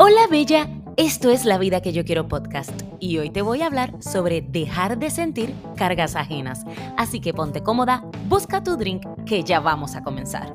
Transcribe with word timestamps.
Hola 0.00 0.28
Bella, 0.30 0.68
esto 0.96 1.28
es 1.28 1.44
La 1.44 1.58
Vida 1.58 1.80
que 1.80 1.92
yo 1.92 2.04
quiero 2.04 2.28
podcast 2.28 2.70
y 3.00 3.18
hoy 3.18 3.30
te 3.30 3.42
voy 3.42 3.62
a 3.62 3.66
hablar 3.66 4.00
sobre 4.00 4.42
dejar 4.42 4.96
de 4.96 5.10
sentir 5.10 5.52
cargas 5.74 6.14
ajenas. 6.14 6.64
Así 6.96 7.18
que 7.18 7.34
ponte 7.34 7.64
cómoda, 7.64 8.04
busca 8.28 8.62
tu 8.62 8.76
drink 8.76 9.04
que 9.26 9.42
ya 9.42 9.58
vamos 9.58 9.96
a 9.96 10.04
comenzar. 10.04 10.54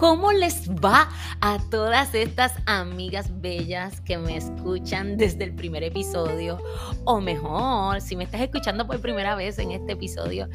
¿Cómo 0.00 0.32
les 0.32 0.70
va 0.70 1.10
a 1.42 1.58
todas 1.70 2.14
estas 2.14 2.54
amigas 2.64 3.42
bellas 3.42 4.00
que 4.00 4.16
me 4.16 4.34
escuchan 4.34 5.18
desde 5.18 5.44
el 5.44 5.54
primer 5.54 5.82
episodio? 5.82 6.58
O 7.04 7.20
mejor, 7.20 8.00
si 8.00 8.16
me 8.16 8.24
estás 8.24 8.40
escuchando 8.40 8.86
por 8.86 8.98
primera 9.02 9.34
vez 9.34 9.58
en 9.58 9.72
este 9.72 9.92
episodio, 9.92 10.48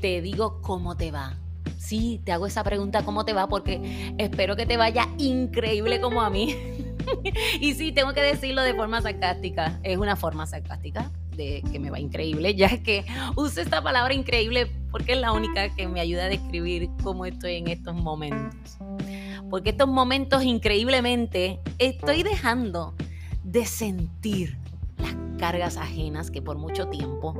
te 0.00 0.20
digo 0.20 0.60
cómo 0.60 0.96
te 0.96 1.12
va. 1.12 1.36
Sí, 1.78 2.20
te 2.24 2.32
hago 2.32 2.48
esa 2.48 2.64
pregunta, 2.64 3.04
¿cómo 3.04 3.24
te 3.24 3.32
va? 3.32 3.48
Porque 3.48 4.16
espero 4.18 4.56
que 4.56 4.66
te 4.66 4.76
vaya 4.76 5.08
increíble 5.18 6.00
como 6.00 6.20
a 6.22 6.28
mí. 6.28 6.56
y 7.60 7.74
sí, 7.74 7.92
tengo 7.92 8.12
que 8.12 8.22
decirlo 8.22 8.62
de 8.62 8.74
forma 8.74 9.00
sarcástica. 9.00 9.78
Es 9.84 9.98
una 9.98 10.16
forma 10.16 10.48
sarcástica 10.48 11.12
de 11.36 11.62
que 11.70 11.78
me 11.78 11.90
va 11.90 12.00
increíble, 12.00 12.56
ya 12.56 12.82
que 12.82 13.04
uso 13.36 13.60
esta 13.60 13.84
palabra 13.84 14.14
increíble 14.14 14.68
porque 14.94 15.14
es 15.14 15.18
la 15.18 15.32
única 15.32 15.74
que 15.74 15.88
me 15.88 15.98
ayuda 15.98 16.26
a 16.26 16.28
describir 16.28 16.88
cómo 17.02 17.26
estoy 17.26 17.56
en 17.56 17.66
estos 17.66 17.96
momentos. 17.96 18.78
Porque 19.50 19.70
estos 19.70 19.88
momentos 19.88 20.44
increíblemente 20.44 21.58
estoy 21.80 22.22
dejando 22.22 22.94
de 23.42 23.66
sentir 23.66 24.56
las 24.98 25.16
cargas 25.36 25.78
ajenas 25.78 26.30
que 26.30 26.40
por 26.42 26.58
mucho 26.58 26.86
tiempo 26.90 27.34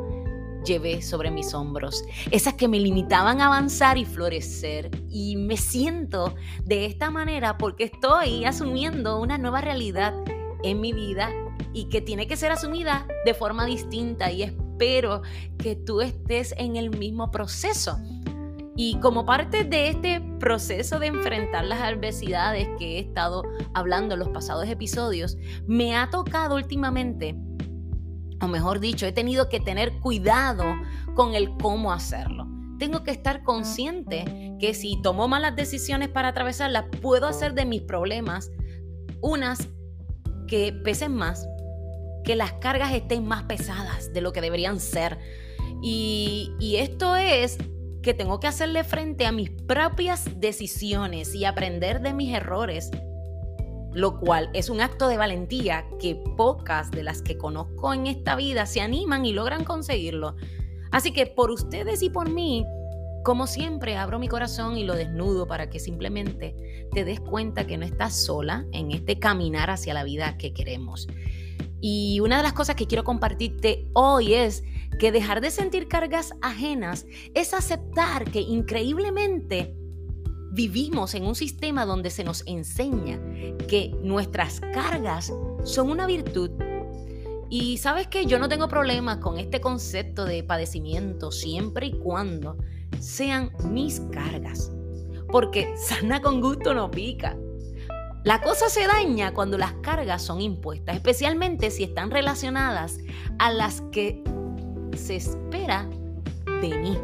llevé 0.64 1.00
sobre 1.00 1.30
mis 1.30 1.55
hombros, 1.55 2.02
esas 2.33 2.55
que 2.55 2.66
me 2.66 2.80
limitaban 2.80 3.41
a 3.41 3.46
avanzar 3.46 3.98
y 3.98 4.05
florecer. 4.05 4.91
Y 5.08 5.36
me 5.36 5.56
siento 5.56 6.34
de 6.64 6.86
esta 6.86 7.08
manera 7.12 7.56
porque 7.56 7.84
estoy 7.84 8.46
asumiendo 8.46 9.20
una 9.20 9.39
nueva 9.39 9.61
realidad 9.61 10.12
en 10.64 10.80
mi 10.80 10.92
vida 10.92 11.30
y 11.72 11.84
que 11.84 12.00
tiene 12.00 12.27
que 12.27 12.36
ser 12.36 12.50
asumida 12.50 13.06
de 13.24 13.33
forma 13.33 13.64
distinta 13.64 14.33
y 14.33 14.42
espero 14.75 15.22
que 15.58 15.77
tú 15.77 16.00
estés 16.00 16.55
en 16.58 16.77
el 16.77 16.91
mismo 16.91 17.30
proceso. 17.30 17.98
Y 18.77 18.98
como 18.98 19.25
parte 19.25 19.62
de 19.62 19.91
este 19.91 20.20
proceso 20.41 20.98
de 20.98 21.06
enfrentar 21.06 21.64
las 21.64 21.80
adversidades 21.80 22.69
que 22.77 22.97
he 22.97 22.98
estado 22.98 23.45
hablando 23.72 24.14
en 24.14 24.20
los 24.20 24.30
pasados 24.30 24.67
episodios, 24.67 25.36
me 25.69 25.97
ha 25.97 26.11
tocado 26.11 26.56
últimamente, 26.56 27.36
o 28.41 28.48
mejor 28.48 28.80
dicho, 28.80 29.06
he 29.06 29.12
tenido 29.12 29.48
que 29.48 29.61
tener 29.61 30.00
cuidado 30.00 30.64
con 31.14 31.34
el 31.34 31.56
cómo 31.58 31.92
hacerlo. 31.92 32.48
Tengo 32.80 33.05
que 33.05 33.12
estar 33.12 33.45
consciente 33.45 34.56
que 34.58 34.75
si 34.75 35.00
tomo 35.02 35.28
malas 35.28 35.55
decisiones 35.55 36.08
para 36.08 36.28
atravesarlas, 36.28 36.86
puedo 37.00 37.28
hacer 37.28 37.55
de 37.55 37.64
mis 37.64 37.83
problemas 37.83 38.50
unas 39.20 39.69
que 40.48 40.72
pesen 40.72 41.14
más, 41.14 41.47
que 42.25 42.36
las 42.36 42.55
cargas 42.55 42.92
estén 42.92 43.27
más 43.27 43.44
pesadas 43.44 44.12
de 44.12 44.20
lo 44.20 44.33
que 44.33 44.41
deberían 44.41 44.80
ser. 44.80 45.19
Y, 45.83 46.53
y 46.58 46.77
esto 46.77 47.17
es 47.17 47.58
que 48.05 48.14
tengo 48.14 48.39
que 48.39 48.47
hacerle 48.47 48.84
frente 48.84 49.27
a 49.27 49.33
mis 49.33 49.50
propias 49.50 50.41
decisiones 50.41 51.34
y 51.34 51.47
aprender 51.47 52.00
de 52.02 52.12
mis 52.12 52.34
errores, 52.34 52.91
lo 53.92 54.20
cual 54.20 54.50
es 54.52 54.69
un 54.69 54.80
acto 54.80 55.08
de 55.08 55.17
valentía 55.17 55.86
que 55.98 56.22
pocas 56.36 56.91
de 56.91 57.02
las 57.02 57.22
que 57.22 57.39
conozco 57.39 57.95
en 57.95 58.06
esta 58.06 58.36
vida 58.36 58.67
se 58.67 58.83
animan 58.83 59.25
y 59.25 59.33
logran 59.33 59.64
conseguirlo. 59.64 60.36
Así 60.91 61.12
que 61.12 61.27
por 61.27 61.50
ustedes 61.50 62.02
y 62.02 62.11
por 62.11 62.30
mí, 62.30 62.67
como 63.24 63.46
siempre, 63.46 63.96
abro 63.96 64.18
mi 64.18 64.29
corazón 64.29 64.77
y 64.77 64.84
lo 64.84 64.95
desnudo 64.95 65.46
para 65.46 65.70
que 65.70 65.80
simplemente 65.80 66.55
te 66.92 67.05
des 67.07 67.20
cuenta 67.20 67.67
que 67.67 67.79
no 67.79 67.86
estás 67.86 68.14
sola 68.14 68.67
en 68.73 68.90
este 68.90 69.18
caminar 69.18 69.70
hacia 69.70 69.95
la 69.95 70.05
vida 70.05 70.36
que 70.36 70.52
queremos. 70.52 71.08
Y 71.86 72.18
una 72.20 72.39
de 72.39 72.42
las 72.42 72.55
cosas 72.55 72.77
que 72.77 72.86
quiero 72.86 73.05
compartirte 73.05 73.90
hoy 73.92 74.33
es 74.33 74.64
que 74.98 75.12
dejar 75.12 75.42
de 75.42 75.50
sentir 75.50 75.86
cargas 75.86 76.33
ajenas 76.40 77.05
es 77.34 77.52
aceptar 77.52 78.24
que 78.30 78.40
increíblemente 78.40 79.77
vivimos 80.52 81.14
en 81.14 81.27
un 81.27 81.34
sistema 81.34 81.84
donde 81.84 82.08
se 82.08 82.24
nos 82.24 82.42
enseña 82.46 83.20
que 83.68 83.95
nuestras 84.02 84.61
cargas 84.61 85.30
son 85.64 85.90
una 85.90 86.06
virtud. 86.06 86.52
Y 87.50 87.77
sabes 87.77 88.06
que 88.06 88.24
yo 88.24 88.39
no 88.39 88.48
tengo 88.48 88.68
problemas 88.68 89.18
con 89.18 89.36
este 89.36 89.61
concepto 89.61 90.24
de 90.24 90.42
padecimiento 90.42 91.30
siempre 91.33 91.89
y 91.89 91.98
cuando 91.98 92.56
sean 92.98 93.52
mis 93.62 94.01
cargas. 94.11 94.72
Porque 95.30 95.74
sana 95.77 96.22
con 96.22 96.40
gusto 96.40 96.72
no 96.72 96.90
pica. 96.90 97.36
La 98.24 98.40
cosa 98.40 98.70
se 98.70 98.86
daña 98.86 99.35
cuando 99.35 99.58
las 99.58 99.74
cargas 99.74 100.23
son 100.23 100.40
impuestas, 100.40 100.96
especialmente 100.96 101.70
si 101.70 101.85
están 101.85 102.11
relacionadas 102.11 102.96
a 103.39 103.52
las 103.52 103.83
que 103.92 104.24
se 104.96 105.17
espera 105.17 105.86
de 106.63 106.79
mí. 106.79 106.98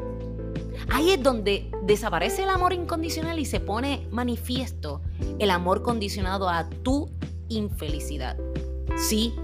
Ahí 0.90 1.10
es 1.10 1.22
donde 1.22 1.70
desaparece 1.82 2.44
el 2.44 2.48
amor 2.48 2.72
incondicional 2.72 3.38
y 3.38 3.44
se 3.44 3.60
pone 3.60 4.08
manifiesto 4.10 5.02
el 5.38 5.50
amor 5.50 5.82
condicionado 5.82 6.48
a 6.48 6.70
tu 6.70 7.10
infelicidad. 7.50 8.38
Sí, 8.96 9.34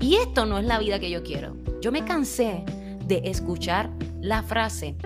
y 0.00 0.16
esto 0.16 0.44
no 0.44 0.58
es 0.58 0.66
la 0.66 0.78
vida 0.78 1.00
que 1.00 1.08
yo 1.08 1.22
quiero. 1.22 1.56
Yo 1.80 1.92
me 1.92 2.04
cansé 2.04 2.62
de 3.06 3.22
escuchar 3.24 3.88
la 4.20 4.42
frase, 4.42 4.96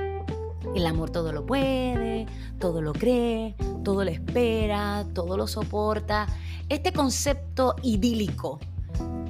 el 0.74 0.86
amor 0.86 1.10
todo 1.10 1.30
lo 1.30 1.46
puede, 1.46 2.26
todo 2.58 2.82
lo 2.82 2.92
cree, 2.92 3.54
todo 3.86 4.02
lo 4.02 4.10
espera, 4.10 5.06
todo 5.14 5.36
lo 5.36 5.46
soporta. 5.46 6.26
Este 6.68 6.92
concepto 6.92 7.76
idílico. 7.84 8.58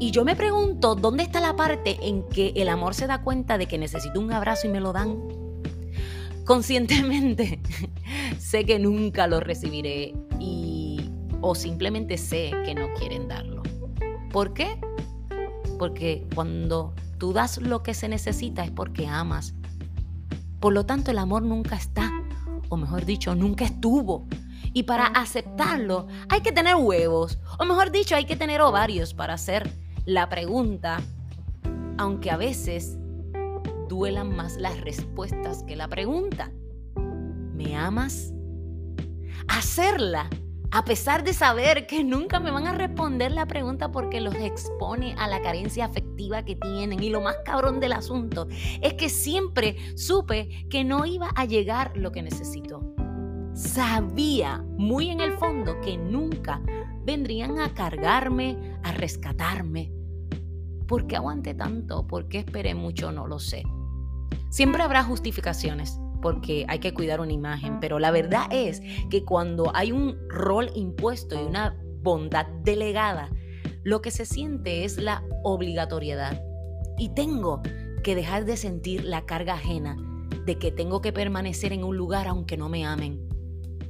Y 0.00 0.12
yo 0.12 0.24
me 0.24 0.34
pregunto, 0.34 0.94
¿dónde 0.94 1.24
está 1.24 1.40
la 1.40 1.54
parte 1.54 1.98
en 2.00 2.22
que 2.22 2.54
el 2.56 2.70
amor 2.70 2.94
se 2.94 3.06
da 3.06 3.20
cuenta 3.20 3.58
de 3.58 3.66
que 3.66 3.76
necesito 3.76 4.18
un 4.18 4.32
abrazo 4.32 4.66
y 4.66 4.70
me 4.70 4.80
lo 4.80 4.94
dan? 4.94 5.18
Conscientemente 6.46 7.60
sé 8.38 8.64
que 8.64 8.78
nunca 8.78 9.26
lo 9.26 9.40
recibiré 9.40 10.14
y 10.40 11.10
o 11.42 11.54
simplemente 11.54 12.16
sé 12.16 12.52
que 12.64 12.74
no 12.74 12.86
quieren 12.98 13.28
darlo. 13.28 13.62
¿Por 14.32 14.54
qué? 14.54 14.80
Porque 15.78 16.26
cuando 16.34 16.94
tú 17.18 17.34
das 17.34 17.58
lo 17.58 17.82
que 17.82 17.92
se 17.92 18.08
necesita 18.08 18.64
es 18.64 18.70
porque 18.70 19.06
amas 19.06 19.52
por 20.60 20.72
lo 20.72 20.86
tanto, 20.86 21.10
el 21.10 21.18
amor 21.18 21.42
nunca 21.42 21.76
está, 21.76 22.10
o 22.70 22.76
mejor 22.76 23.04
dicho, 23.04 23.34
nunca 23.34 23.64
estuvo. 23.66 24.26
Y 24.76 24.82
para 24.82 25.06
aceptarlo 25.06 26.06
hay 26.28 26.42
que 26.42 26.52
tener 26.52 26.74
huevos, 26.74 27.38
o 27.58 27.64
mejor 27.64 27.90
dicho, 27.90 28.14
hay 28.14 28.26
que 28.26 28.36
tener 28.36 28.60
ovarios 28.60 29.14
para 29.14 29.32
hacer 29.32 29.70
la 30.04 30.28
pregunta, 30.28 31.00
aunque 31.96 32.30
a 32.30 32.36
veces 32.36 32.98
duelan 33.88 34.36
más 34.36 34.58
las 34.58 34.78
respuestas 34.82 35.62
que 35.62 35.76
la 35.76 35.88
pregunta. 35.88 36.50
¿Me 37.54 37.74
amas? 37.74 38.34
Hacerla 39.48 40.28
a 40.72 40.84
pesar 40.84 41.24
de 41.24 41.32
saber 41.32 41.86
que 41.86 42.04
nunca 42.04 42.38
me 42.38 42.50
van 42.50 42.66
a 42.66 42.74
responder 42.74 43.32
la 43.32 43.46
pregunta 43.46 43.90
porque 43.90 44.20
los 44.20 44.34
expone 44.34 45.14
a 45.16 45.26
la 45.26 45.40
carencia 45.40 45.86
afectiva 45.86 46.44
que 46.44 46.54
tienen. 46.54 47.02
Y 47.02 47.08
lo 47.08 47.22
más 47.22 47.36
cabrón 47.46 47.80
del 47.80 47.94
asunto 47.94 48.46
es 48.82 48.92
que 48.92 49.08
siempre 49.08 49.96
supe 49.96 50.66
que 50.68 50.84
no 50.84 51.06
iba 51.06 51.30
a 51.34 51.46
llegar 51.46 51.96
lo 51.96 52.12
que 52.12 52.20
necesito. 52.20 52.94
Sabía 53.56 54.62
muy 54.76 55.08
en 55.08 55.22
el 55.22 55.32
fondo 55.38 55.80
que 55.80 55.96
nunca 55.96 56.60
vendrían 57.06 57.58
a 57.58 57.72
cargarme, 57.72 58.76
a 58.82 58.92
rescatarme. 58.92 59.90
¿Por 60.86 61.06
qué 61.06 61.16
aguanté 61.16 61.54
tanto? 61.54 62.06
¿Por 62.06 62.28
qué 62.28 62.40
esperé 62.40 62.74
mucho? 62.74 63.12
No 63.12 63.26
lo 63.26 63.38
sé. 63.38 63.62
Siempre 64.50 64.82
habrá 64.82 65.02
justificaciones 65.04 65.98
porque 66.20 66.66
hay 66.68 66.80
que 66.80 66.92
cuidar 66.92 67.22
una 67.22 67.32
imagen, 67.32 67.80
pero 67.80 67.98
la 67.98 68.10
verdad 68.10 68.46
es 68.50 68.82
que 69.08 69.24
cuando 69.24 69.74
hay 69.74 69.90
un 69.90 70.18
rol 70.28 70.70
impuesto 70.74 71.34
y 71.34 71.42
una 71.42 71.74
bondad 72.02 72.44
delegada, 72.62 73.30
lo 73.84 74.02
que 74.02 74.10
se 74.10 74.26
siente 74.26 74.84
es 74.84 74.98
la 74.98 75.24
obligatoriedad. 75.44 76.42
Y 76.98 77.08
tengo 77.14 77.62
que 78.04 78.14
dejar 78.14 78.44
de 78.44 78.58
sentir 78.58 79.02
la 79.04 79.24
carga 79.24 79.54
ajena 79.54 79.96
de 80.44 80.58
que 80.58 80.70
tengo 80.70 81.00
que 81.00 81.14
permanecer 81.14 81.72
en 81.72 81.84
un 81.84 81.96
lugar 81.96 82.28
aunque 82.28 82.58
no 82.58 82.68
me 82.68 82.84
amen. 82.84 83.25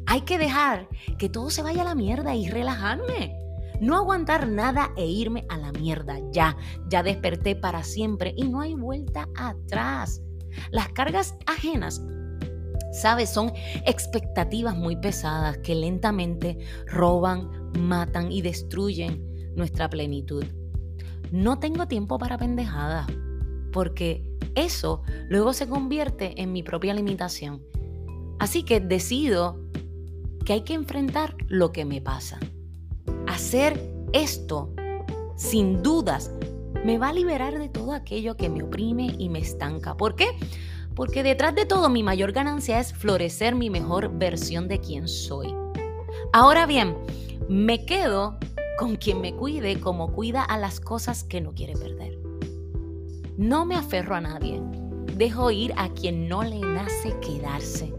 Hay 0.07 0.23
que 0.23 0.39
dejar 0.39 0.89
que 1.19 1.29
todo 1.29 1.51
se 1.51 1.63
vaya 1.63 1.83
a 1.83 1.87
la 1.87 1.95
mierda 1.95 2.35
y 2.35 2.49
relajarme. 2.49 3.37
No 3.81 3.97
aguantar 3.97 4.49
nada 4.49 4.93
e 4.97 5.07
irme 5.07 5.45
a 5.49 5.59
la 5.59 5.73
mierda. 5.73 6.19
Ya, 6.33 6.57
ya 6.89 7.03
desperté 7.03 7.57
para 7.57 7.83
siempre 7.83 8.33
y 8.37 8.49
no 8.49 8.61
hay 8.61 8.75
vuelta 8.75 9.29
atrás. 9.37 10.23
Las 10.71 10.89
cargas 10.89 11.37
ajenas 11.47 12.01
¿Sabes? 12.97 13.29
Son 13.29 13.53
expectativas 13.85 14.75
muy 14.75 14.97
pesadas 14.97 15.59
que 15.59 15.75
lentamente 15.75 16.57
roban, 16.87 17.51
matan 17.79 18.33
y 18.33 18.41
destruyen 18.41 19.23
nuestra 19.55 19.91
plenitud. 19.91 20.47
No 21.31 21.59
tengo 21.59 21.89
tiempo 21.89 22.19
para 22.19 22.39
pendejadas, 22.39 23.07
porque 23.71 24.25
eso 24.55 25.03
luego 25.29 25.53
se 25.53 25.69
convierte 25.69 26.41
en 26.41 26.53
mi 26.53 26.63
propia 26.63 26.95
limitación. 26.95 27.63
Así 28.39 28.63
que 28.63 28.81
decido 28.81 29.61
que 30.47 30.53
hay 30.53 30.61
que 30.63 30.75
enfrentar 30.75 31.37
lo 31.49 31.73
que 31.73 31.85
me 31.85 32.01
pasa. 32.01 32.39
Hacer 33.27 33.83
esto, 34.13 34.73
sin 35.35 35.83
dudas, 35.83 36.31
me 36.85 36.99
va 36.99 37.09
a 37.09 37.13
liberar 37.13 37.59
de 37.59 37.69
todo 37.69 37.93
aquello 37.93 38.37
que 38.37 38.49
me 38.49 38.63
oprime 38.63 39.15
y 39.19 39.29
me 39.29 39.41
estanca. 39.41 39.97
¿Por 39.97 40.15
qué? 40.15 40.29
Porque 40.95 41.25
detrás 41.25 41.55
de 41.57 41.67
todo 41.67 41.91
mi 41.91 42.05
mayor 42.05 42.31
ganancia 42.31 42.79
es 42.79 42.95
florecer 42.95 43.57
mi 43.57 43.71
mejor 43.71 44.17
versión 44.17 44.69
de 44.69 44.81
quien 44.81 45.09
soy. 45.09 45.53
Ahora 46.33 46.65
bien, 46.65 46.97
me 47.49 47.85
quedo 47.85 48.39
con 48.79 48.95
quien 48.97 49.21
me 49.21 49.35
cuide 49.35 49.81
como 49.81 50.13
cuida 50.13 50.43
a 50.43 50.59
las 50.59 50.79
cosas 50.79 51.25
que 51.25 51.41
no 51.41 51.55
quiere 51.55 51.75
perder. 51.75 52.19
No 53.37 53.67
me 53.67 53.75
aferro 53.75 54.15
a 54.15 54.21
nadie, 54.21 54.63
dejo 55.17 55.51
ir 55.51 55.75
a 55.77 55.89
quien 55.89 56.29
no 56.29 56.45
le 56.45 56.61
nace 56.61 57.19
quedarse. 57.21 57.93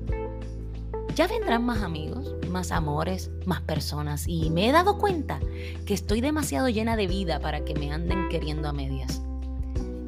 Ya 1.13 1.27
vendrán 1.27 1.65
más 1.65 1.81
amigos, 1.81 2.36
más 2.57 2.71
amores, 2.71 3.29
más 3.45 3.61
personas 3.61 4.27
y 4.27 4.49
me 4.49 4.67
he 4.67 4.71
dado 4.71 4.97
cuenta 4.97 5.39
que 5.85 5.93
estoy 5.93 6.21
demasiado 6.21 6.69
llena 6.69 6.95
de 6.95 7.05
vida 7.05 7.39
para 7.39 7.63
que 7.63 7.75
me 7.75 7.91
anden 7.91 8.29
queriendo 8.29 8.67
a 8.67 8.73
medias. 8.73 9.21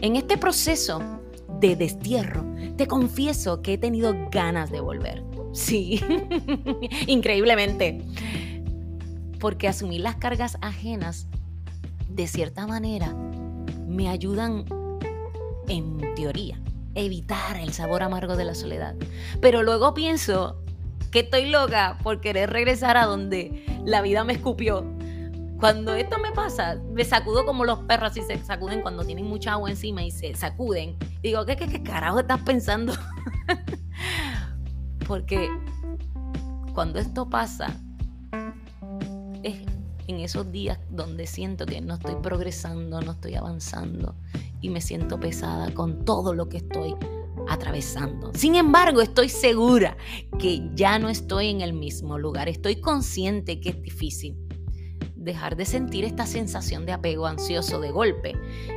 En 0.01 0.15
este 0.15 0.35
proceso 0.35 0.99
de 1.59 1.75
destierro, 1.75 2.43
te 2.75 2.87
confieso 2.87 3.61
que 3.61 3.73
he 3.73 3.77
tenido 3.77 4.15
ganas 4.31 4.71
de 4.71 4.79
volver. 4.79 5.23
Sí, 5.53 6.01
increíblemente 7.05 8.03
porque 9.39 9.67
asumir 9.67 10.01
las 10.01 10.15
cargas 10.15 10.57
ajenas, 10.61 11.27
de 12.09 12.25
cierta 12.25 12.65
manera, 12.65 13.13
me 13.87 14.09
ayudan, 14.09 14.65
en 15.67 16.15
teoría, 16.15 16.59
evitar 16.95 17.57
el 17.57 17.73
sabor 17.73 18.01
amargo 18.01 18.35
de 18.35 18.45
la 18.45 18.55
soledad. 18.55 18.95
Pero 19.39 19.61
luego 19.61 19.93
pienso 19.93 20.63
que 21.11 21.19
estoy 21.19 21.50
loca 21.50 21.97
por 22.03 22.21
querer 22.21 22.50
regresar 22.50 22.97
a 22.97 23.06
donde 23.06 23.65
la 23.85 24.01
vida 24.01 24.23
me 24.23 24.33
escupió. 24.33 24.85
Cuando 25.59 25.94
esto 25.95 26.17
me 26.19 26.31
pasa, 26.31 26.79
me 26.94 27.03
sacudo 27.03 27.45
como 27.45 27.65
los 27.65 27.79
perros 27.79 28.15
y 28.15 28.21
se 28.21 28.38
sacuden 28.38 28.81
cuando 28.81 29.03
tienen 29.03 29.25
mucha 29.25 29.53
agua 29.53 29.69
encima 29.69 30.03
y 30.03 30.11
se 30.11 30.33
sacuden. 30.33 30.95
Digo, 31.21 31.45
¿qué, 31.45 31.57
qué, 31.57 31.67
qué 31.67 31.83
carajo 31.83 32.19
estás 32.19 32.41
pensando? 32.44 32.94
Porque 35.07 35.50
cuando 36.73 37.00
esto 37.00 37.29
pasa, 37.29 37.75
es 39.44 39.57
en 40.07 40.19
esos 40.19 40.51
días 40.51 40.79
donde 40.89 41.27
siento 41.27 41.65
que 41.65 41.81
no 41.81 41.95
estoy 41.95 42.15
progresando, 42.15 43.01
no 43.01 43.11
estoy 43.11 43.35
avanzando 43.35 44.15
y 44.61 44.69
me 44.69 44.81
siento 44.81 45.19
pesada 45.19 45.73
con 45.73 46.06
todo 46.06 46.33
lo 46.33 46.47
que 46.47 46.57
estoy 46.57 46.95
atravesando. 47.47 48.31
Sin 48.33 48.56
embargo, 48.56 49.01
estoy 49.01 49.30
segura 49.30 49.97
que 50.38 50.69
ya 50.74 51.00
no 51.00 51.09
estoy 51.09 51.47
en 51.47 51.62
el 51.62 51.74
mismo 51.74 52.18
lugar. 52.18 52.50
Estoy 52.50 52.81
consciente 52.81 53.59
que 53.59 53.69
es 53.69 53.81
difícil 53.81 54.38
dejar 55.15 55.56
de 55.56 55.65
sentir 55.65 56.06
esta 56.06 56.25
sensación 56.25 56.86
de 56.86 56.94
apego 56.94 57.27
ansioso 57.27 57.80
de 57.80 57.91
golpe 57.91 58.36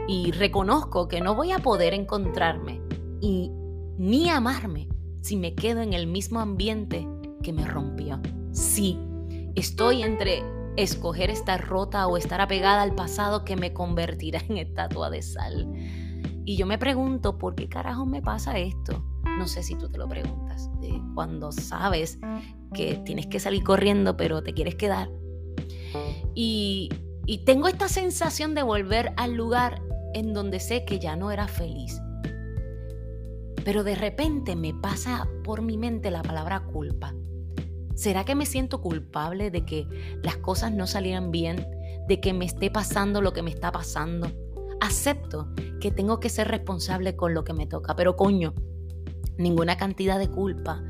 y 0.08 0.32
reconozco 0.32 1.08
que 1.08 1.20
no 1.20 1.34
voy 1.34 1.52
a 1.52 1.60
poder 1.60 1.94
encontrarme 1.94 2.80
y 3.20 3.50
ni 3.98 4.28
amarme 4.28 4.88
si 5.20 5.36
me 5.36 5.54
quedo 5.54 5.82
en 5.82 5.92
el 5.92 6.06
mismo 6.06 6.40
ambiente 6.40 7.06
que 7.42 7.52
me 7.52 7.64
rompió. 7.64 8.20
Sí, 8.50 8.98
Estoy 9.54 10.02
entre 10.02 10.42
escoger 10.76 11.28
estar 11.28 11.66
rota 11.66 12.06
o 12.06 12.16
estar 12.16 12.40
apegada 12.40 12.80
al 12.80 12.94
pasado 12.94 13.44
que 13.44 13.54
me 13.54 13.74
convertirá 13.74 14.40
en 14.48 14.56
estatua 14.56 15.10
de 15.10 15.20
sal. 15.20 15.68
Y 16.44 16.56
yo 16.56 16.66
me 16.66 16.78
pregunto, 16.78 17.38
¿por 17.38 17.54
qué 17.54 17.68
carajo 17.68 18.04
me 18.06 18.20
pasa 18.20 18.58
esto? 18.58 19.04
No 19.38 19.46
sé 19.46 19.62
si 19.62 19.76
tú 19.76 19.88
te 19.88 19.98
lo 19.98 20.08
preguntas. 20.08 20.70
Cuando 21.14 21.52
sabes 21.52 22.18
que 22.74 22.96
tienes 23.04 23.26
que 23.26 23.40
salir 23.40 23.62
corriendo, 23.62 24.16
pero 24.16 24.42
te 24.42 24.52
quieres 24.52 24.74
quedar. 24.74 25.10
Y 26.34 26.90
tengo 27.46 27.68
esta 27.68 27.88
sensación 27.88 28.54
de 28.54 28.62
volver 28.62 29.12
al 29.16 29.34
lugar 29.34 29.82
en 30.14 30.34
donde 30.34 30.60
sé 30.60 30.84
que 30.84 30.98
ya 30.98 31.16
no 31.16 31.30
era 31.30 31.48
feliz. 31.48 32.00
Pero 33.64 33.84
de 33.84 33.94
repente 33.94 34.56
me 34.56 34.74
pasa 34.74 35.28
por 35.44 35.62
mi 35.62 35.78
mente 35.78 36.10
la 36.10 36.22
palabra 36.22 36.60
culpa. 36.60 37.14
¿Será 37.94 38.24
que 38.24 38.34
me 38.34 38.46
siento 38.46 38.80
culpable 38.80 39.50
de 39.50 39.64
que 39.64 39.86
las 40.22 40.38
cosas 40.38 40.72
no 40.72 40.86
salieran 40.86 41.30
bien? 41.30 41.64
¿De 42.08 42.20
que 42.20 42.32
me 42.32 42.44
esté 42.46 42.70
pasando 42.70 43.20
lo 43.22 43.32
que 43.32 43.42
me 43.42 43.50
está 43.50 43.70
pasando? 43.70 44.32
Acepto 44.82 45.46
que 45.80 45.92
tengo 45.92 46.18
que 46.18 46.28
ser 46.28 46.48
responsable 46.48 47.14
con 47.14 47.34
lo 47.34 47.44
que 47.44 47.52
me 47.52 47.68
toca, 47.68 47.94
pero 47.94 48.16
coño, 48.16 48.52
ninguna 49.38 49.76
cantidad 49.76 50.18
de 50.18 50.28
culpa 50.28 50.82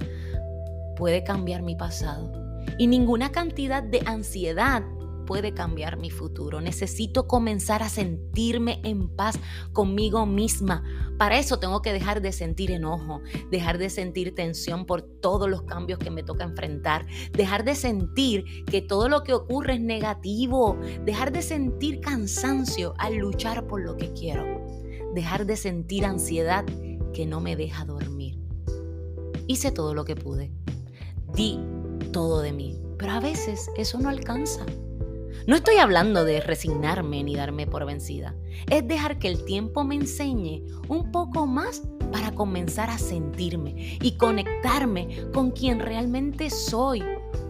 puede 0.96 1.24
cambiar 1.24 1.60
mi 1.60 1.76
pasado. 1.76 2.32
Y 2.78 2.86
ninguna 2.86 3.32
cantidad 3.32 3.82
de 3.82 4.02
ansiedad 4.06 4.82
puede 5.32 5.54
cambiar 5.54 5.96
mi 5.96 6.10
futuro. 6.10 6.60
Necesito 6.60 7.26
comenzar 7.26 7.82
a 7.82 7.88
sentirme 7.88 8.82
en 8.84 9.08
paz 9.08 9.38
conmigo 9.72 10.26
misma. 10.26 10.84
Para 11.16 11.38
eso 11.38 11.58
tengo 11.58 11.80
que 11.80 11.90
dejar 11.90 12.20
de 12.20 12.32
sentir 12.32 12.70
enojo, 12.70 13.22
dejar 13.50 13.78
de 13.78 13.88
sentir 13.88 14.34
tensión 14.34 14.84
por 14.84 15.00
todos 15.00 15.48
los 15.48 15.62
cambios 15.62 15.98
que 15.98 16.10
me 16.10 16.22
toca 16.22 16.44
enfrentar, 16.44 17.06
dejar 17.32 17.64
de 17.64 17.74
sentir 17.74 18.44
que 18.66 18.82
todo 18.82 19.08
lo 19.08 19.22
que 19.22 19.32
ocurre 19.32 19.76
es 19.76 19.80
negativo, 19.80 20.76
dejar 21.02 21.32
de 21.32 21.40
sentir 21.40 22.00
cansancio 22.00 22.92
al 22.98 23.16
luchar 23.16 23.66
por 23.66 23.80
lo 23.80 23.96
que 23.96 24.12
quiero, 24.12 24.44
dejar 25.14 25.46
de 25.46 25.56
sentir 25.56 26.04
ansiedad 26.04 26.66
que 27.14 27.24
no 27.24 27.40
me 27.40 27.56
deja 27.56 27.86
dormir. 27.86 28.38
Hice 29.46 29.72
todo 29.72 29.94
lo 29.94 30.04
que 30.04 30.14
pude. 30.14 30.52
Di 31.34 31.58
todo 32.12 32.42
de 32.42 32.52
mí, 32.52 32.78
pero 32.98 33.12
a 33.12 33.20
veces 33.20 33.70
eso 33.78 33.98
no 33.98 34.10
alcanza. 34.10 34.66
No 35.46 35.56
estoy 35.56 35.76
hablando 35.76 36.24
de 36.24 36.40
resignarme 36.40 37.24
ni 37.24 37.34
darme 37.34 37.66
por 37.66 37.84
vencida. 37.84 38.36
Es 38.70 38.86
dejar 38.86 39.18
que 39.18 39.28
el 39.28 39.44
tiempo 39.44 39.82
me 39.82 39.96
enseñe 39.96 40.64
un 40.88 41.10
poco 41.10 41.46
más 41.46 41.82
para 42.12 42.32
comenzar 42.32 42.90
a 42.90 42.98
sentirme 42.98 43.98
y 44.00 44.16
conectarme 44.16 45.26
con 45.32 45.50
quien 45.50 45.80
realmente 45.80 46.48
soy. 46.50 47.02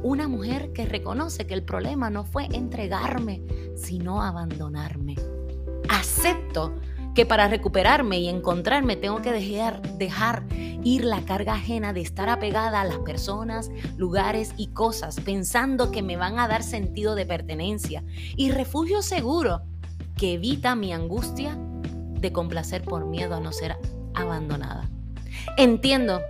Una 0.02 0.26
mujer 0.26 0.72
que 0.72 0.86
reconoce 0.86 1.46
que 1.46 1.54
el 1.54 1.64
problema 1.64 2.08
no 2.08 2.24
fue 2.24 2.46
entregarme, 2.52 3.42
sino 3.76 4.22
abandonarme. 4.22 5.16
Acepto 5.88 6.74
que 7.14 7.26
para 7.26 7.48
recuperarme 7.48 8.20
y 8.20 8.28
encontrarme 8.28 8.96
tengo 8.96 9.20
que 9.22 9.32
dejar, 9.32 9.82
dejar 9.98 10.44
ir 10.84 11.04
la 11.04 11.22
carga 11.22 11.54
ajena 11.54 11.92
de 11.92 12.00
estar 12.00 12.28
apegada 12.28 12.80
a 12.80 12.84
las 12.84 12.98
personas, 12.98 13.70
lugares 13.96 14.52
y 14.56 14.68
cosas, 14.68 15.20
pensando 15.20 15.90
que 15.90 16.02
me 16.02 16.16
van 16.16 16.38
a 16.38 16.48
dar 16.48 16.62
sentido 16.62 17.14
de 17.14 17.26
pertenencia 17.26 18.02
y 18.36 18.50
refugio 18.50 19.02
seguro 19.02 19.62
que 20.16 20.34
evita 20.34 20.74
mi 20.74 20.92
angustia 20.92 21.56
de 22.20 22.32
complacer 22.32 22.82
por 22.82 23.04
miedo 23.04 23.34
a 23.34 23.40
no 23.40 23.52
ser 23.52 23.76
abandonada. 24.14 24.88
Entiendo 25.56 26.20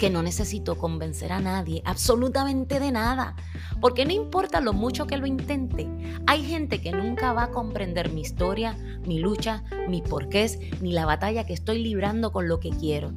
que 0.00 0.08
no 0.08 0.22
necesito 0.22 0.78
convencer 0.78 1.30
a 1.30 1.40
nadie 1.40 1.82
absolutamente 1.84 2.80
de 2.80 2.90
nada, 2.90 3.36
porque 3.82 4.06
no 4.06 4.12
importa 4.12 4.62
lo 4.62 4.72
mucho 4.72 5.06
que 5.06 5.18
lo 5.18 5.26
intente, 5.26 5.86
hay 6.26 6.42
gente 6.42 6.80
que 6.80 6.90
nunca 6.90 7.34
va 7.34 7.44
a 7.44 7.50
comprender 7.50 8.10
mi 8.10 8.22
historia, 8.22 8.78
mi 9.06 9.18
lucha, 9.18 9.62
mis 9.90 10.00
porqués, 10.00 10.58
ni 10.80 10.92
la 10.92 11.04
batalla 11.04 11.44
que 11.44 11.52
estoy 11.52 11.82
librando 11.82 12.32
con 12.32 12.48
lo 12.48 12.60
que 12.60 12.70
quiero. 12.70 13.12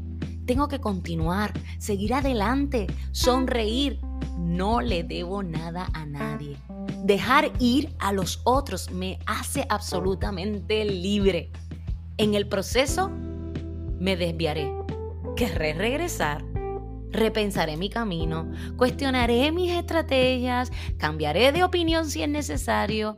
Tengo 0.45 0.67
que 0.67 0.81
continuar, 0.81 1.53
seguir 1.77 2.13
adelante, 2.13 2.87
sonreír. 3.13 4.01
No 4.37 4.81
le 4.81 5.05
debo 5.05 5.41
nada 5.41 5.89
a 5.93 6.05
nadie. 6.05 6.57
Dejar 7.05 7.53
ir 7.59 7.95
a 7.99 8.11
los 8.11 8.41
otros 8.43 8.91
me 8.91 9.19
hace 9.25 9.65
absolutamente 9.69 10.83
libre. 10.83 11.49
En 12.17 12.33
el 12.33 12.49
proceso 12.49 13.09
me 13.99 14.17
desviaré. 14.17 14.69
Querré 15.37 15.73
regresar 15.73 16.52
repensaré 17.13 17.77
mi 17.77 17.89
camino, 17.89 18.51
cuestionaré 18.75 19.51
mis 19.51 19.71
estrategias, 19.71 20.71
cambiaré 20.97 21.51
de 21.51 21.63
opinión 21.63 22.09
si 22.09 22.23
es 22.23 22.29
necesario, 22.29 23.17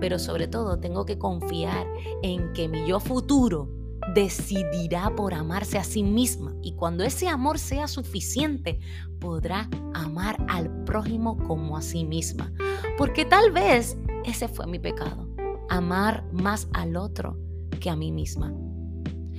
pero 0.00 0.18
sobre 0.18 0.48
todo 0.48 0.78
tengo 0.80 1.06
que 1.06 1.18
confiar 1.18 1.86
en 2.22 2.52
que 2.52 2.68
mi 2.68 2.86
yo 2.86 3.00
futuro 3.00 3.70
decidirá 4.14 5.14
por 5.14 5.34
amarse 5.34 5.78
a 5.78 5.84
sí 5.84 6.02
misma 6.02 6.54
y 6.62 6.74
cuando 6.74 7.04
ese 7.04 7.28
amor 7.28 7.58
sea 7.58 7.86
suficiente 7.86 8.80
podrá 9.20 9.68
amar 9.94 10.44
al 10.48 10.84
prójimo 10.84 11.36
como 11.46 11.76
a 11.76 11.82
sí 11.82 12.04
misma. 12.04 12.52
Porque 12.98 13.24
tal 13.24 13.52
vez 13.52 13.96
ese 14.24 14.48
fue 14.48 14.66
mi 14.66 14.78
pecado, 14.78 15.28
amar 15.68 16.24
más 16.32 16.68
al 16.72 16.96
otro 16.96 17.38
que 17.78 17.90
a 17.90 17.96
mí 17.96 18.10
misma. 18.10 18.52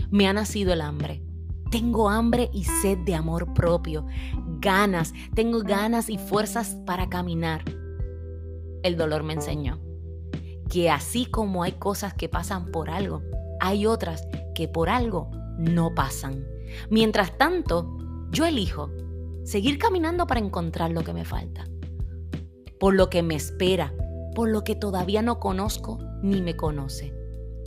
Me 0.09 0.27
ha 0.27 0.33
nacido 0.33 0.73
el 0.73 0.81
hambre 0.81 1.23
tengo 1.71 2.09
hambre 2.09 2.49
y 2.53 2.65
sed 2.65 2.99
de 2.99 3.15
amor 3.15 3.53
propio, 3.53 4.05
ganas, 4.59 5.13
tengo 5.33 5.61
ganas 5.61 6.09
y 6.09 6.17
fuerzas 6.17 6.77
para 6.85 7.09
caminar. 7.09 7.63
El 8.83 8.97
dolor 8.97 9.23
me 9.23 9.33
enseñó 9.33 9.79
que 10.69 10.89
así 10.89 11.25
como 11.25 11.63
hay 11.63 11.73
cosas 11.73 12.13
que 12.13 12.29
pasan 12.29 12.71
por 12.71 12.89
algo, 12.89 13.23
hay 13.59 13.85
otras 13.85 14.27
que 14.53 14.67
por 14.67 14.89
algo 14.89 15.31
no 15.57 15.93
pasan. 15.95 16.45
Mientras 16.89 17.37
tanto, 17.37 17.97
yo 18.31 18.45
elijo 18.45 18.91
seguir 19.43 19.77
caminando 19.77 20.27
para 20.27 20.39
encontrar 20.39 20.91
lo 20.91 21.03
que 21.03 21.13
me 21.13 21.25
falta, 21.25 21.65
por 22.79 22.95
lo 22.95 23.09
que 23.09 23.23
me 23.23 23.35
espera, 23.35 23.93
por 24.35 24.49
lo 24.49 24.63
que 24.63 24.75
todavía 24.75 25.21
no 25.21 25.39
conozco 25.39 25.99
ni 26.21 26.41
me 26.41 26.55
conoce. 26.55 27.13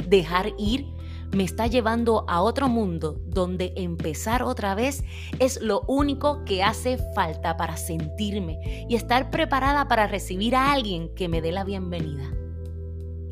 Dejar 0.08 0.52
ir 0.58 0.86
me 1.32 1.44
está 1.44 1.66
llevando 1.66 2.24
a 2.28 2.40
otro 2.42 2.68
mundo 2.68 3.20
donde 3.26 3.72
empezar 3.76 4.42
otra 4.42 4.74
vez 4.74 5.02
es 5.38 5.60
lo 5.60 5.82
único 5.88 6.44
que 6.44 6.62
hace 6.62 6.98
falta 7.14 7.56
para 7.56 7.76
sentirme 7.76 8.86
y 8.88 8.94
estar 8.94 9.30
preparada 9.30 9.88
para 9.88 10.06
recibir 10.06 10.54
a 10.54 10.72
alguien 10.72 11.14
que 11.14 11.28
me 11.28 11.40
dé 11.40 11.52
la 11.52 11.64
bienvenida 11.64 12.32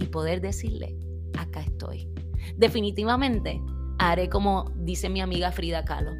y 0.01 0.07
poder 0.07 0.41
decirle, 0.41 0.97
acá 1.39 1.61
estoy. 1.61 2.09
Definitivamente 2.57 3.61
haré 3.99 4.29
como 4.29 4.73
dice 4.77 5.09
mi 5.09 5.21
amiga 5.21 5.53
Frida 5.53 5.85
Kahlo. 5.85 6.13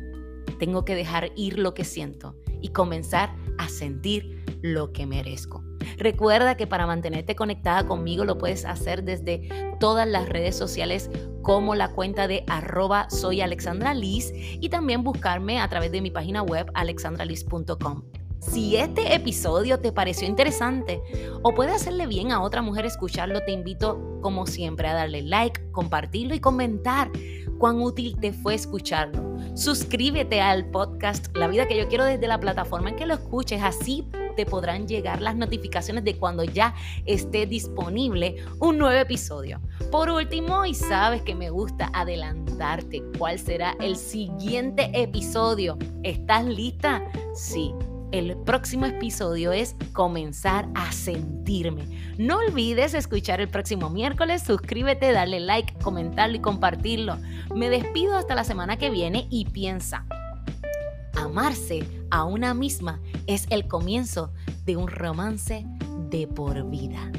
Tengo 0.59 0.85
que 0.85 0.95
dejar 0.95 1.33
ir 1.35 1.59
lo 1.59 1.75
que 1.75 1.85
siento 1.85 2.37
y 2.61 2.69
comenzar 2.69 3.35
a 3.59 3.69
sentir 3.69 4.45
lo 4.63 4.93
que 4.93 5.07
merezco. 5.07 5.65
Recuerda 6.03 6.57
que 6.57 6.67
para 6.67 6.85
mantenerte 6.85 7.37
conectada 7.37 7.87
conmigo 7.87 8.25
lo 8.25 8.37
puedes 8.37 8.65
hacer 8.65 9.05
desde 9.05 9.49
todas 9.79 10.09
las 10.09 10.29
redes 10.29 10.57
sociales 10.57 11.09
como 11.43 11.77
la 11.77 11.93
cuenta 11.93 12.27
de 12.27 12.43
arroba 12.49 13.09
soy 13.09 13.41
Alexandra 13.41 13.95
y 13.95 14.69
también 14.69 15.05
buscarme 15.05 15.61
a 15.61 15.69
través 15.69 15.93
de 15.93 16.01
mi 16.01 16.11
página 16.11 16.43
web 16.43 16.69
alexandraliz.com. 16.75 18.03
Si 18.41 18.75
este 18.75 19.15
episodio 19.15 19.79
te 19.79 19.93
pareció 19.93 20.27
interesante 20.27 21.01
o 21.43 21.55
puede 21.55 21.71
hacerle 21.71 22.09
bien 22.09 22.33
a 22.33 22.43
otra 22.43 22.63
mujer 22.63 22.85
escucharlo, 22.85 23.41
te 23.45 23.53
invito 23.53 24.19
como 24.23 24.49
siempre 24.49 24.89
a 24.89 24.95
darle 24.95 25.23
like, 25.23 25.71
compartirlo 25.71 26.35
y 26.35 26.41
comentar 26.41 27.13
cuán 27.59 27.81
útil 27.81 28.19
te 28.19 28.33
fue 28.33 28.55
escucharlo. 28.55 29.37
Suscríbete 29.55 30.41
al 30.41 30.69
podcast 30.69 31.29
La 31.37 31.47
vida 31.47 31.69
que 31.69 31.79
yo 31.79 31.87
quiero 31.87 32.05
desde 32.05 32.27
la 32.27 32.41
plataforma 32.41 32.91
en 32.91 32.97
que 32.97 33.07
lo 33.07 33.15
escuches, 33.15 33.63
así 33.63 34.09
te 34.33 34.47
podrán 34.47 34.87
llegar 34.89 35.21
las 35.23 35.37
notificaciones 35.37 36.05
de 36.05 36.17
cuando 36.17 36.45
ya 36.45 36.75
esté 37.07 37.47
disponible 37.47 38.37
un 38.59 38.79
nuevo 38.79 38.99
episodio. 38.99 39.61
Por 39.91 40.11
último, 40.11 40.65
y 40.65 40.75
sabes 40.75 41.23
que 41.23 41.35
me 41.35 41.51
gusta 41.51 41.91
adelantarte 41.93 43.03
cuál 43.19 43.39
será 43.39 43.77
el 43.81 43.97
siguiente 43.97 44.91
episodio. 44.95 45.79
¿Estás 46.03 46.45
lista? 46.45 47.03
Sí. 47.35 47.73
El 48.13 48.37
próximo 48.37 48.85
episodio 48.85 49.53
es 49.53 49.75
comenzar 49.95 50.69
a 50.75 50.93
sentirme. 50.93 51.85
No 52.19 52.41
olvides 52.41 52.93
escuchar 52.93 53.41
el 53.41 53.49
próximo 53.49 53.89
miércoles, 53.89 54.43
suscríbete, 54.43 55.13
darle 55.13 55.41
like, 55.41 55.73
comentarlo 55.83 56.37
y 56.37 56.41
compartirlo. 56.41 57.17
Me 57.55 57.71
despido 57.71 58.15
hasta 58.17 58.35
la 58.35 58.45
semana 58.45 58.77
que 58.77 58.91
viene 58.91 59.29
y 59.31 59.47
piensa, 59.47 60.05
amarse 61.15 61.87
a 62.11 62.25
una 62.25 62.55
misma 62.55 63.01
es 63.27 63.47
el 63.51 63.67
comienzo 63.69 64.33
de 64.65 64.77
un 64.77 64.89
romance 64.89 65.67
de 66.11 66.27
por 66.27 66.69
vida. 66.71 67.11